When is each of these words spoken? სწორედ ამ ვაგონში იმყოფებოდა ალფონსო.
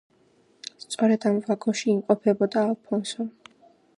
სწორედ 0.83 1.27
ამ 1.31 1.37
ვაგონში 1.49 1.87
იმყოფებოდა 1.95 2.63
ალფონსო. 2.71 3.29